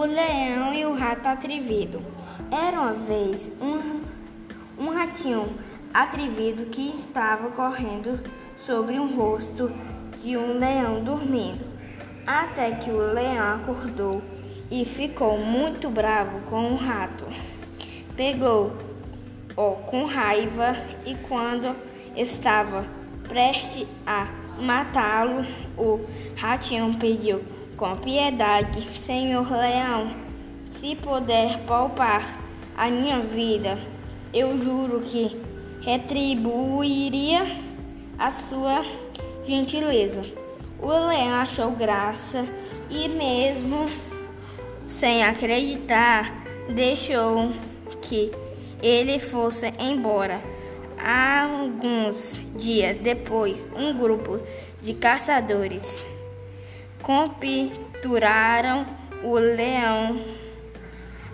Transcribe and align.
O 0.00 0.06
leão 0.06 0.72
e 0.72 0.86
o 0.86 0.94
rato 0.94 1.26
atrevido. 1.26 2.02
Era 2.50 2.80
uma 2.80 2.94
vez 2.94 3.52
um, 3.60 4.00
um 4.82 4.88
ratinho 4.88 5.52
atrevido 5.92 6.64
que 6.70 6.94
estava 6.94 7.50
correndo 7.50 8.18
sobre 8.56 8.98
o 8.98 9.14
rosto 9.14 9.70
de 10.22 10.38
um 10.38 10.58
leão 10.58 11.04
dormindo. 11.04 11.62
Até 12.26 12.76
que 12.76 12.88
o 12.88 13.12
leão 13.12 13.56
acordou 13.56 14.22
e 14.70 14.86
ficou 14.86 15.36
muito 15.36 15.90
bravo 15.90 16.40
com 16.48 16.72
o 16.72 16.76
rato. 16.76 17.26
Pegou-o 18.16 18.72
com 19.84 20.06
raiva 20.06 20.76
e 21.04 21.14
quando 21.28 21.76
estava 22.16 22.86
prestes 23.28 23.86
a 24.06 24.26
matá-lo, 24.58 25.44
o 25.76 26.00
ratinho 26.38 26.96
pediu 26.98 27.59
com 27.80 27.96
piedade, 27.96 28.86
Senhor 28.98 29.50
Leão, 29.50 30.14
se 30.72 30.94
puder 30.96 31.60
poupar 31.60 32.38
a 32.76 32.90
minha 32.90 33.20
vida, 33.20 33.78
eu 34.34 34.54
juro 34.58 35.00
que 35.00 35.40
retribuiria 35.80 37.40
a 38.18 38.32
sua 38.32 38.84
gentileza. 39.46 40.20
O 40.78 40.88
leão 40.88 41.32
achou 41.40 41.70
graça 41.70 42.44
e, 42.90 43.08
mesmo 43.08 43.86
sem 44.86 45.22
acreditar, 45.22 46.44
deixou 46.74 47.50
que 48.02 48.30
ele 48.82 49.18
fosse 49.18 49.72
embora. 49.78 50.42
Alguns 51.02 52.38
dias 52.56 52.98
depois, 53.00 53.66
um 53.74 53.96
grupo 53.96 54.38
de 54.82 54.92
caçadores 54.92 56.04
capturaram 57.02 58.86
o 59.22 59.34
leão, 59.34 60.20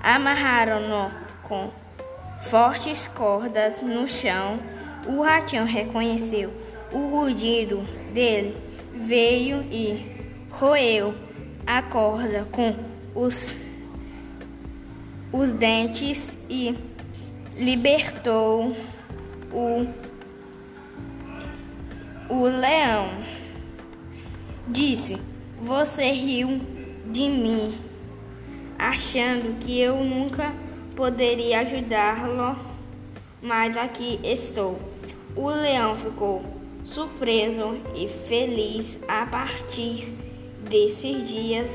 amarraram-no 0.03 1.11
com 1.43 1.71
fortes 2.43 3.07
cordas 3.07 3.81
no 3.81 4.09
chão. 4.09 4.59
O 5.07 5.23
ratinho 5.23 5.65
reconheceu 5.65 6.53
o 6.93 7.09
rugido 7.09 7.83
dele, 8.13 8.57
veio 8.95 9.63
e 9.71 10.17
roeu 10.51 11.15
a 11.67 11.83
corda 11.83 12.47
com 12.51 12.75
os, 13.15 13.55
os 15.33 15.53
dentes 15.53 16.37
e 16.49 16.77
libertou 17.57 18.77
o, 19.53 19.87
o 22.29 22.45
leão. 22.45 23.11
Disse: 24.69 25.17
você 25.61 26.11
riu 26.13 26.61
de 27.07 27.29
mim, 27.29 27.79
achando 28.79 29.59
que 29.59 29.81
eu 29.81 29.97
nunca 30.05 30.53
poderia 30.95 31.61
ajudá-lo, 31.61 32.57
mas 33.43 33.77
aqui 33.77 34.19
estou. 34.23 34.79
O 35.35 35.49
leão 35.49 35.95
ficou 35.95 36.43
surpreso 36.85 37.77
e 37.95 38.09
feliz 38.09 38.99
a 39.07 39.27
partir 39.27 40.13
desses 40.69 41.29
dias. 41.29 41.71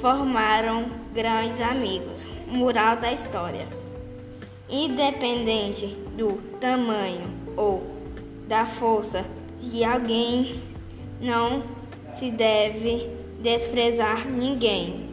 Formaram 0.00 0.86
grandes 1.14 1.60
amigos. 1.60 2.26
Moral 2.48 2.96
da 2.96 3.12
história: 3.12 3.68
independente 4.68 5.86
do 6.16 6.40
tamanho 6.58 7.30
ou 7.56 7.82
da 8.48 8.66
força 8.66 9.24
de 9.60 9.84
alguém, 9.84 10.60
não 11.22 11.62
se 12.16 12.30
deve 12.30 13.08
desprezar 13.40 14.28
ninguém. 14.28 15.11